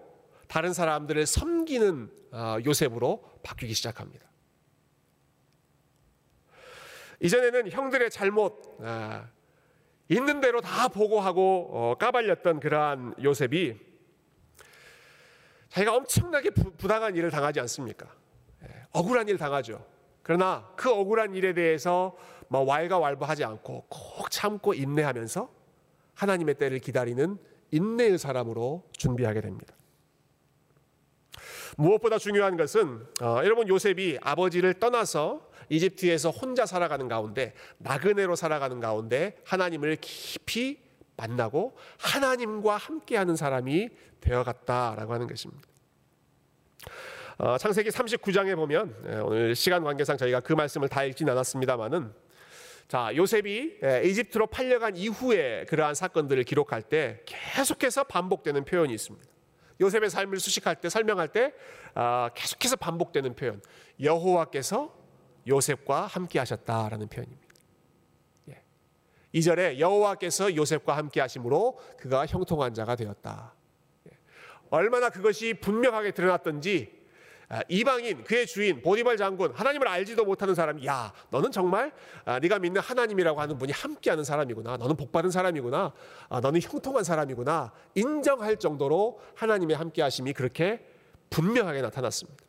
[0.46, 4.31] 다른 사람들을 섬기는 어, 요셉으로 바뀌기 시작합니다.
[7.18, 9.29] 이전에는 형들의 잘못 아,
[10.09, 13.89] 있는 대로 다 보고하고 어, 까발렸던 그러한 요셉이
[15.70, 18.06] 자기가 엄청나게 부당한 일을 당하지 않습니까?
[18.64, 19.85] 예, 억울한 일 당하죠.
[20.22, 22.16] 그러나 그 억울한 일에 대해서
[22.48, 25.48] 뭐 왈가왈부하지 않고 꼭 참고 인내하면서
[26.14, 27.38] 하나님의 때를 기다리는
[27.70, 29.74] 인내의 사람으로 준비하게 됩니다.
[31.76, 39.37] 무엇보다 중요한 것은 어, 여러분 요셉이 아버지를 떠나서 이집트에서 혼자 살아가는 가운데 나그네로 살아가는 가운데
[39.44, 40.80] 하나님을 깊이
[41.20, 45.68] 만나고 하나님과 함께하는 사람이 되어갔다라고 하는 것입니다.
[47.38, 52.12] 어, 창세기 39장에 보면 예, 오늘 시간 관계상 저희가 그 말씀을 다 읽진 않았습니다만은
[52.88, 59.26] 자 요셉이 예, 이집트로 팔려간 이후에 그러한 사건들을 기록할 때 계속해서 반복되는 표현이 있습니다.
[59.80, 61.54] 요셉의 삶을 수식할 때 설명할 때
[61.94, 63.62] 아, 계속해서 반복되는 표현
[64.00, 64.94] 여호와께서
[65.48, 67.49] 요셉과 함께하셨다라는 표현입니다.
[69.35, 69.38] 예.
[69.38, 73.55] 2절에 여호와께서 요셉과 함께 하심으로 그가 형통한 자가 되었다.
[74.11, 74.16] 예.
[74.71, 77.01] 얼마나 그것이 분명하게 드러났던지
[77.53, 81.93] 아, 이방인 그의 주인 보디발 장군 하나님을 알지도 못하는 사람이 야 너는 정말
[82.25, 85.93] 아, 네가 믿는 하나님이라고 하는 분이 함께하는 사람이구나 너는 복받은 사람이구나
[86.29, 90.87] 아, 너는 형통한 사람이구나 인정할 정도로 하나님의 함께하심이 그렇게
[91.31, 92.45] 분명하게 나타났습니다.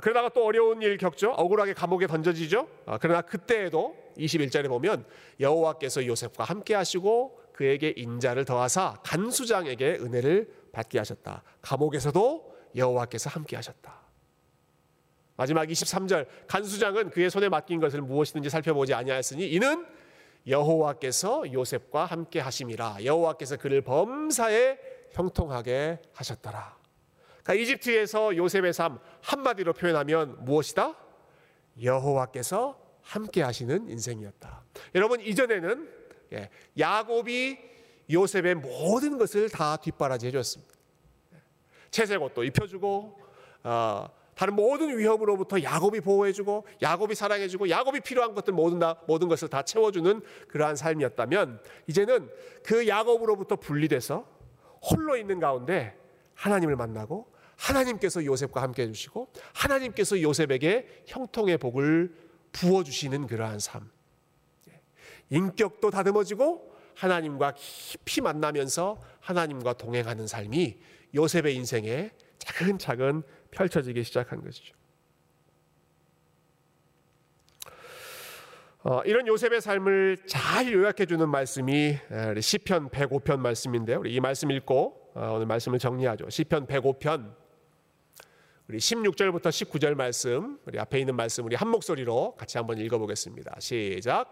[0.00, 1.30] 그러다가 또 어려운 일 겪죠.
[1.32, 2.66] 억울하게 감옥에 던져지죠.
[3.00, 5.04] 그러나 그때에도 21절에 보면
[5.40, 11.42] 여호와께서 요셉과 함께 하시고 그에게 인자를 더하사 간수장에게 은혜를 받게 하셨다.
[11.62, 14.04] 감옥에서도 여호와께서 함께 하셨다.
[15.36, 19.86] 마지막 23절 간수장은 그의 손에 맡긴 것을 무엇이든지 살펴보지 아니하였으니 이는
[20.46, 24.78] 여호와께서 요셉과 함께 하심이라 여호와께서 그를 범사에
[25.10, 26.76] 형통하게 하셨더라.
[27.42, 30.96] 그러니까 이집트에서 요셉의 삶 한마디로 표현하면 무엇이다?
[31.82, 34.64] 여호와께서 함께 하시는 인생이었다.
[34.94, 35.88] 여러분 이전에는
[36.32, 37.58] 예, 야곱이
[38.10, 40.74] 요셉의 모든 것을 다 뒷바라지 해 줬습니다.
[41.90, 43.20] 채색 옷도 입혀주고
[43.62, 49.48] 어, 다른 모든 위협으로부터 야곱이 보호해주고 야곱이 사랑해주고 야곱이 필요한 것들 모든 다 모든 것을
[49.48, 52.28] 다 채워주는 그러한 삶이었다면 이제는
[52.64, 54.26] 그 야곱으로부터 분리돼서
[54.82, 55.96] 홀로 있는 가운데
[56.34, 62.12] 하나님을 만나고 하나님께서 요셉과 함께 해주시고 하나님께서 요셉에게 형통의 복을
[62.54, 63.90] 부어주시는 그러한 삶.
[65.30, 70.78] 인격도 다듬어지고 하나님과 깊이 만나면서 하나님과 동행하는 삶이
[71.14, 74.74] 요셉의 인생에 차근차근 펼쳐지기 시작한 것이죠.
[78.82, 81.96] 어, 이런 요셉의 삶을 잘 요약해 주는 말씀이
[82.38, 84.00] 시편 105편 말씀인데요.
[84.00, 86.28] 우리 이 말씀 읽고 어, 오늘 말씀을 정리하죠.
[86.28, 87.43] 시편 105편
[88.66, 93.56] 우리 16절부터 19절 말씀 우리 앞에 있는 말씀 우리 한 목소리로 같이 한번 읽어 보겠습니다.
[93.60, 94.30] 시작.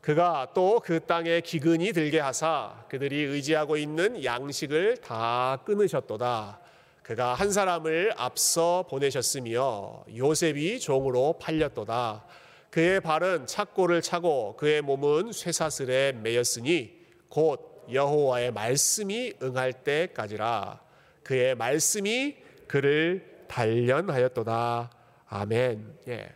[0.00, 6.60] 그가 또 그 땅에 기근이 들게 하사 그들이 의지하고 있는 양식을 다 끊으셨도다.
[7.02, 12.26] 그가 한 사람을 앞서 보내셨으며 요셉이 종으로 팔렸도다.
[12.70, 16.96] 그의 발은 착고를 차고 그의 몸은 쇠사슬에 매였으니
[17.28, 20.80] 곧 여호와의 말씀이 응할 때까지라.
[21.24, 22.36] 그의 말씀이
[22.68, 24.90] 그를 단련하였도다.
[25.28, 25.98] 아멘.
[26.08, 26.34] 예.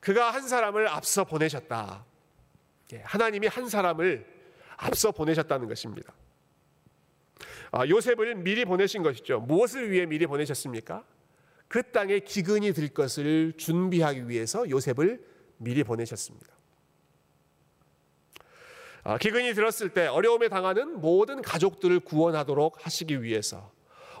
[0.00, 2.06] 그가 한 사람을 앞서 보내셨다.
[2.94, 4.26] 예, 하나님이 한 사람을
[4.76, 6.14] 앞서 보내셨다는 것입니다.
[7.72, 9.40] 아, 요셉을 미리 보내신 것이죠.
[9.40, 11.04] 무엇을 위해 미리 보내셨습니까?
[11.68, 15.22] 그 땅에 기근이 들 것을 준비하기 위해서 요셉을
[15.58, 16.54] 미리 보내셨습니다.
[19.02, 23.70] 아, 기근이 들었을 때 어려움에 당하는 모든 가족들을 구원하도록 하시기 위해서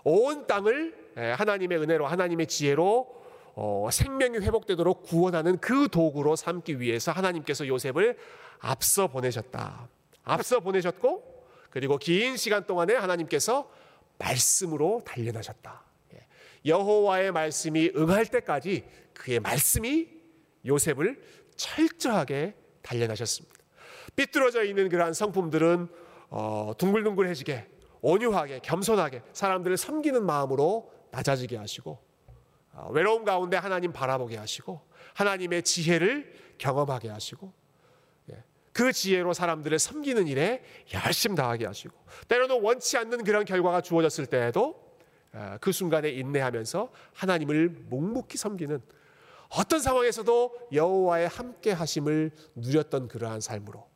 [0.04, 3.16] 온 땅을 예, 하나님의 은혜로 하나님의 지혜로
[3.54, 8.18] 어, 생명이 회복되도록 구원하는 그 도구로 삼기 위해서 하나님께서 요셉을
[8.58, 9.88] 앞서 보내셨다.
[10.24, 13.70] 앞서 보내셨고 그리고 긴 시간 동안에 하나님께서
[14.18, 15.82] 말씀으로 단련하셨다.
[16.14, 16.26] 예.
[16.66, 20.08] 여호와의 말씀이 응할 때까지 그의 말씀이
[20.66, 21.22] 요셉을
[21.56, 23.56] 철저하게 단련하셨습니다.
[24.16, 25.88] 삐뚤어져 있는 그러한 성품들은
[26.28, 27.66] 어, 둥글둥글해지게
[28.02, 31.98] 온유하게 겸손하게 사람들을 섬기는 마음으로 낮아지게 하시고
[32.72, 34.80] 어, 외로움 가운데 하나님 바라보게 하시고
[35.14, 37.52] 하나님의 지혜를 경험하게 하시고
[38.30, 41.94] 예, 그 지혜로 사람들을 섬기는 일에 열심 다하게 하시고
[42.28, 44.86] 때로는 원치 않는 그런 결과가 주어졌을 때에도
[45.32, 48.80] 어, 그 순간에 인내하면서 하나님을 묵묵히 섬기는
[49.48, 53.88] 어떤 상황에서도 여호와의 함께 하심을 누렸던 그러한 삶으로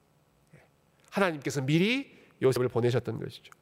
[0.54, 0.62] 예,
[1.10, 3.52] 하나님께서 미리 요셉을 보내셨던 것이죠.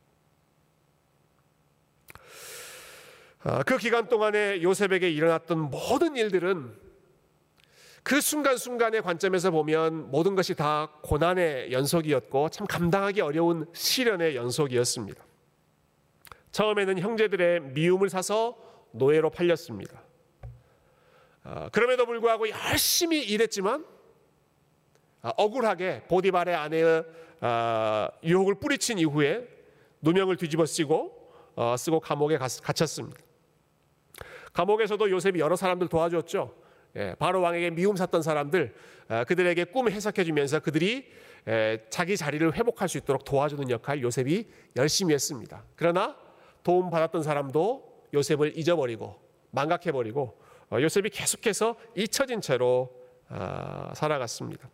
[2.14, 3.27] 아,
[3.66, 6.88] 그 기간 동안에 요셉에게 일어났던 모든 일들은
[8.02, 15.22] 그 순간순간의 관점에서 보면 모든 것이 다 고난의 연속이었고 참 감당하기 어려운 시련의 연속이었습니다.
[16.50, 18.56] 처음에는 형제들의 미움을 사서
[18.92, 20.02] 노예로 팔렸습니다.
[21.44, 23.84] 아, 그럼에도 불구하고 열심히 일했지만
[25.22, 27.04] 아, 억울하게 보디발의 아내의
[28.24, 29.46] 유혹을 뿌리친 이후에
[30.00, 33.27] 누명을 뒤집어 쓰고 어, 쓰고 감옥에 갇혔습니다.
[34.58, 36.52] 감옥에서도 요셉이 여러 사람들 도와줬죠.
[36.96, 38.74] 예, 바로 왕에게 미움 샀던 사람들
[39.06, 41.06] 아, 그들에게 꿈을 해석해 주면서 그들이
[41.46, 45.62] 예, 자기 자리를 회복할 수 있도록 도와주는 역할 요셉이 열심히 했습니다.
[45.76, 46.16] 그러나
[46.64, 49.20] 도움 받았던 사람도 요셉을 잊어버리고
[49.52, 50.40] 망각해 버리고
[50.72, 52.90] 어, 요셉이 계속해서 잊혀진 채로
[53.28, 54.68] 아, 살아갔습니다.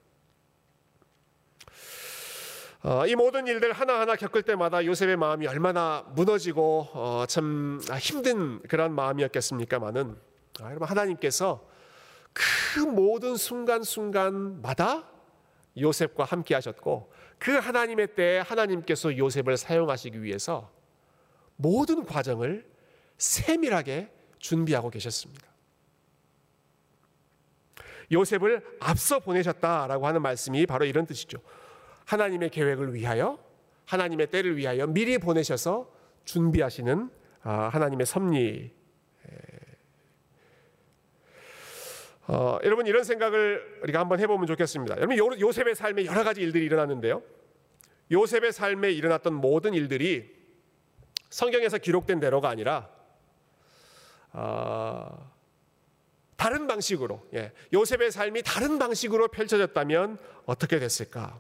[2.87, 8.95] 어, 이 모든 일들 하나하나 겪을 때마다 요셉의 마음이 얼마나 무너지고 어, 참 힘든 그런
[8.95, 10.15] 마음이었겠습니까마는
[10.61, 11.67] 아, 여러분 하나님께서
[12.35, 15.03] 그 모든 순간순간마다
[15.79, 20.71] 요셉과 함께 하셨고 그 하나님의 때에 하나님께서 요셉을 사용하시기 위해서
[21.57, 22.71] 모든 과정을
[23.17, 25.47] 세밀하게 준비하고 계셨습니다.
[28.13, 31.39] 요셉을 앞서 보내셨다라고 하는 말씀이 바로 이런 뜻이죠.
[32.05, 33.39] 하나님의 계획을 위하여
[33.87, 35.91] 하나님의 때를 위하여 미리 보내셔서
[36.25, 37.11] 준비하시는
[37.43, 38.73] 아, 하나님의 섭리.
[42.27, 44.97] 어, 여러분 이런 생각을 우리가 한번 해보면 좋겠습니다.
[44.97, 47.23] 여러분 요 셉의 삶에 여러 가지 일들이 일어났는데요.
[48.11, 50.35] 요셉의 삶에 일어났던 모든 일들이
[51.31, 52.89] 성경에서 기록된 대로가 아니라
[54.33, 55.33] 어,
[56.37, 61.39] 다른 방식으로 예, 요셉의 삶이 다른 방식으로 펼쳐졌다면 어떻게 됐을까?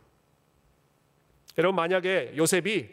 [1.59, 2.89] 여러분 만약에 요셉이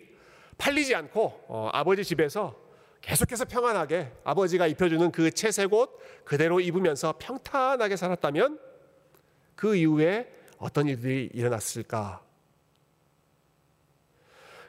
[0.57, 2.59] 팔리지 않고 어, 아버지 집에서
[3.01, 8.59] 계속해서 평안하게 아버지가 입혀주는 그 채색 옷 그대로 입으면서 평탄하게 살았다면
[9.55, 12.23] 그 이후에 어떤 일들이 일어났을까?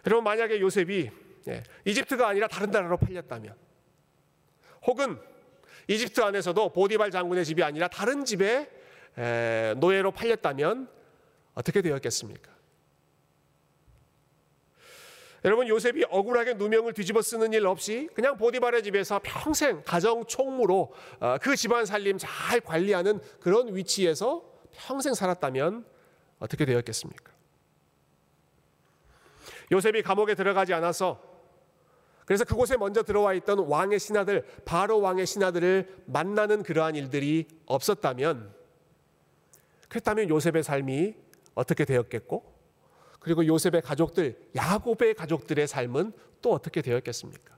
[0.06, 1.10] 여러분 만약에 요셉이
[1.48, 3.54] 예, 이집트가 아니라 다른 나라로 팔렸다면
[4.86, 5.18] 혹은
[5.88, 8.70] 이집트 안에서도 보디발 장군의 집이 아니라 다른 집에
[9.76, 10.88] 노예로 팔렸다면
[11.54, 12.51] 어떻게 되었겠습니까?
[15.44, 21.36] 여러분 요셉이 억울하게 누명을 뒤집어 쓰는 일 없이 그냥 보디발의 집에서 평생 가정 총무로 어,
[21.40, 25.84] 그 집안 살림 잘 관리하는 그런 위치에서 평생 살았다면
[26.38, 27.32] 어떻게 되었겠습니까?
[29.72, 31.20] 요셉이 감옥에 들어가지 않아서
[32.24, 38.54] 그래서 그곳에 먼저 들어와 있던 왕의 신하들, 바로 왕의 신하들을 만나는 그러한 일들이 없었다면
[39.88, 41.14] 그렇다면 요셉의 삶이
[41.54, 42.51] 어떻게 되었겠고
[43.22, 47.52] 그리고 요셉의 가족들, 야곱의 가족들의 삶은 또 어떻게 되었겠습니까?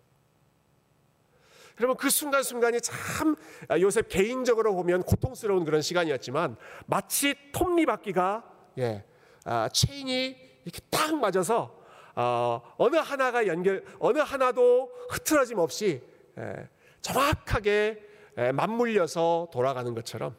[1.81, 3.35] 여러분 그 순간순간이 참
[3.81, 8.45] 요셉 개인적으로 보면 고통스러운 그런 시간이었지만 마치 톱니바퀴가
[8.79, 9.05] 예,
[9.45, 11.83] 아, 체인이 이렇게 딱 맞아서
[12.15, 16.01] 어, 어느 하나가 연결 어느 하나도 흐트러짐 없이
[16.39, 16.69] 예,
[17.01, 18.03] 정확하게
[18.37, 20.37] 예, 맞물려서 돌아가는 것처럼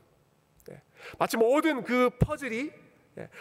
[0.71, 0.81] 예,
[1.17, 2.84] 마치 모든 그 퍼즐이 예,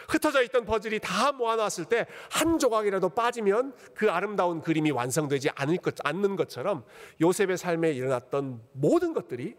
[0.09, 6.85] 흩어져 있던 퍼즐이 다 모아놨을 때 한 조각이라도 빠지면 그 아름다운 그림이 완성되지 않는 것처럼
[7.21, 9.57] 요셉의 삶에 일어났던 모든 것들이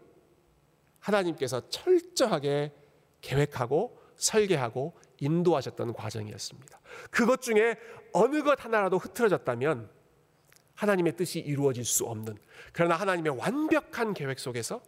[1.00, 2.72] 하나님께서 철저하게
[3.20, 6.80] 계획하고 설계하고 인도하셨던 과정이었습니다.
[7.10, 7.76] 그것 중에
[8.12, 9.90] 어느 것 하나라도 흐트러졌다면
[10.74, 12.36] 하나님의 뜻이 이루어질 수 없는
[12.72, 14.82] 그러나 하나님의 완벽한 계획 속에서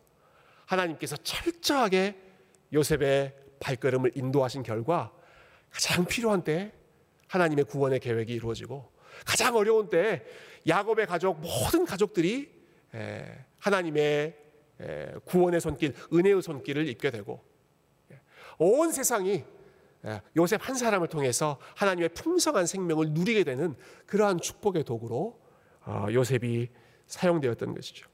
[0.67, 2.21] 하나님께서 철저하게
[2.73, 5.13] 요셉의 발걸음을 인도하신 결과
[5.71, 6.73] 가장 필요한 때
[7.29, 8.91] 하나님의 구원의 계획이 이루어지고
[9.25, 10.25] 가장 어려운 때
[10.67, 12.51] 야곱의 가족 모든 가족들이
[13.59, 14.49] 하나님의
[14.81, 17.43] 예, 구원의 손길, 은혜의 손길을 입게 되고
[18.13, 18.21] 예,
[18.59, 19.45] 온 세상이
[20.05, 23.75] 예, 요셉 한 사람을 통해서 하나님의 풍성한 생명을 누리게 되는
[24.07, 25.41] 그러한 축복의 도구로
[25.85, 26.69] 어, 요셉이
[27.07, 28.09] 사용되었던 것이죠.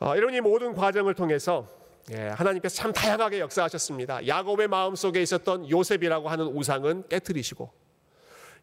[0.00, 1.68] 어, 이런 이 모든 과정을 통해서
[2.14, 4.26] 하나님께서 참 다양하게 역사하셨습니다.
[4.26, 7.70] 야곱의 마음 속에 있었던 요셉이라고 하는 우상은 깨뜨리시고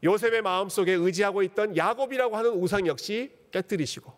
[0.03, 4.13] 요셉의 마음 속에 의지하고 있던 야곱이라고 하는 우상 역시 깨뜨리시고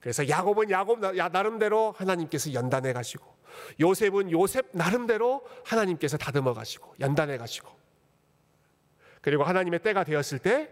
[0.00, 3.24] 그래서 야곱은 야곱 나름대로 하나님께서 연단해 가시고
[3.80, 7.70] 요셉은 요셉 나름대로 하나님께서 다듬어 가시고 연단해 가시고
[9.20, 10.68] 그리고 하나님의 때가 되었을 때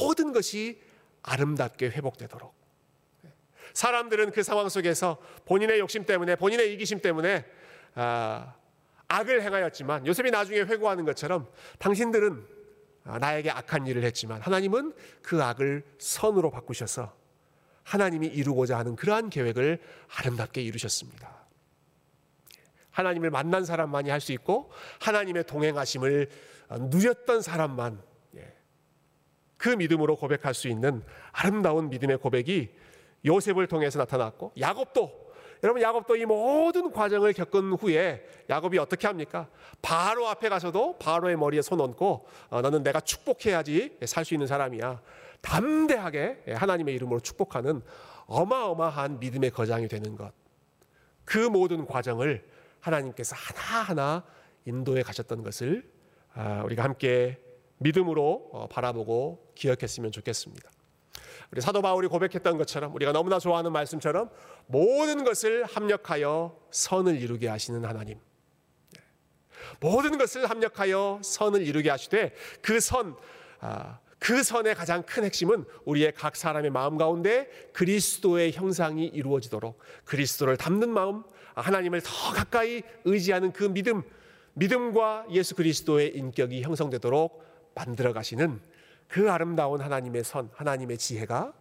[0.00, 0.80] 모든 것이
[1.22, 2.57] 아름답게 회복되도록
[3.74, 7.44] 사람들은 그 상황 속에서 본인의 욕심 때문에 본인의 이기심 때문에
[7.94, 8.54] 아,
[9.08, 11.48] 악을 행하였지만 요셉이 나중에 회고하는 것처럼
[11.78, 12.46] 당신들은
[13.04, 14.92] 아, 나에게 악한 일을 했지만 하나님은
[15.22, 17.16] 그 악을 선으로 바꾸셔서
[17.84, 19.80] 하나님이 이루고자 하는 그러한 계획을
[20.16, 21.38] 아름답게 이루셨습니다.
[22.90, 26.28] 하나님을 만난 사람만이 할 수 있고 하나님의 동행하심을
[26.90, 28.02] 누렸던 사람만
[28.36, 28.52] 예,
[29.56, 31.02] 그 믿음으로 고백할 수 있는
[31.32, 32.74] 아름다운 믿음의 고백이
[33.28, 35.28] 요셉을 통해서 나타났고 야곱도
[35.62, 39.48] 여러분 야곱도 이 모든 과정을 겪은 후에 야곱이 어떻게 합니까?
[39.82, 45.00] 바로 앞에 가서도 바로의 머리에 손 얹고 어, 너는 내가 축복해야지 살 수 있는 사람이야.
[45.40, 47.82] 담대하게 하나님의 이름으로 축복하는
[48.26, 50.32] 어마어마한 믿음의 거장이 되는 것.
[51.24, 52.46] 그 모든 과정을
[52.80, 54.24] 하나님께서 하나하나
[54.64, 55.90] 인도해 가셨던 것을
[56.34, 57.40] 아, 우리가 함께
[57.78, 60.70] 믿음으로 어, 바라보고 기억했으면 좋겠습니다.
[61.50, 64.30] 우리 사도 바울이 고백했던 것처럼 우리가 너무나 좋아하는 말씀처럼
[64.66, 68.18] 모든 것을 합력하여 선을 이루게 하시는 하나님.
[69.80, 73.16] 모든 것을 합력하여 선을 이루게 하시되 그 선,
[73.60, 80.56] 아, 그 선의 가장 큰 핵심은 우리의 각 사람의 마음 가운데 그리스도의 형상이 이루어지도록 그리스도를
[80.56, 81.22] 담는 마음,
[81.54, 84.02] 하나님을 더 가까이 의지하는 그 믿음,
[84.54, 87.44] 믿음과 예수 그리스도의 인격이 형성되도록
[87.74, 88.60] 만들어 가시는
[89.08, 91.52] 그 아름다운 하나님의 선, 하나님의 지혜가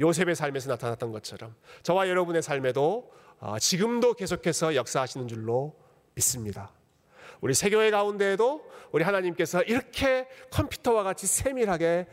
[0.00, 5.78] 요셉의 삶에서 나타났던 것처럼 저와 여러분의 삶에도 어, 지금도 계속해서 역사하시는 줄로
[6.14, 6.72] 믿습니다.
[7.40, 12.06] 우리 세교회 가운데에도 우리 하나님께서 이렇게 컴퓨터와 같이 세밀하게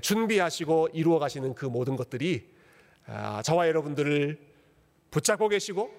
[0.00, 2.48] 준비하시고 이루어 가시는 그 모든 것들이
[3.06, 4.38] 아, 저와 여러분들을
[5.10, 5.90] 붙잡고 계시고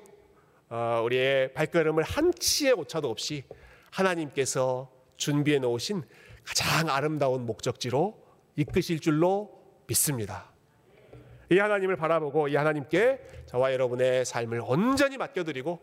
[0.69, 3.43] 어, 우리의 발걸음을 한 치의 오차도 없이
[3.91, 6.03] 하나님께서 준비해 놓으신
[6.46, 8.18] 가장 아름다운 목적지로
[8.56, 9.52] 이끄실 줄로
[9.88, 10.50] 믿습니다.
[11.50, 15.80] 이 하나님을 바라보고 이 하나님께 저와 여러분의 삶을 온전히 맡겨드리고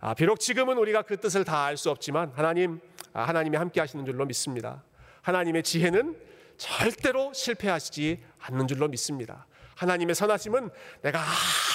[0.00, 2.80] 아, 비록 지금은 우리가 그 뜻을 다 알 수 없지만 하나님
[3.12, 4.82] 아, 하나님이 함께 하시는 줄로 믿습니다.
[5.20, 6.16] 하나님의 지혜는
[6.56, 9.46] 절대로 실패하시지 않는 줄로 믿습니다.
[9.76, 10.70] 하나님의 선하심은
[11.02, 11.20] 내가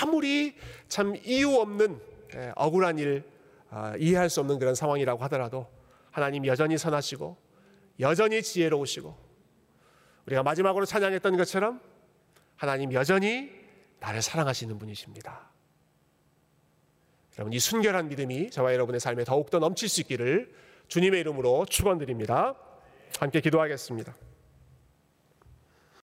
[0.01, 0.55] 아무리
[0.87, 1.99] 참 이유 없는
[2.35, 3.23] 예, 억울한 일
[3.69, 5.67] 아, 이해할 수 없는 그런 상황이라고 하더라도
[6.11, 7.37] 하나님 여전히 선하시고
[7.99, 9.15] 여전히 지혜로우시고
[10.25, 11.81] 우리가 마지막으로 찬양했던 것처럼
[12.55, 13.51] 하나님 여전히
[13.99, 15.49] 나를 사랑하시는 분이십니다.
[17.37, 20.53] 여러분 이 순결한 믿음이 저와 여러분의 삶에 더욱더 넘칠 수 있기를
[20.87, 22.55] 주님의 이름으로 축원드립니다.
[23.19, 24.15] 함께 기도하겠습니다.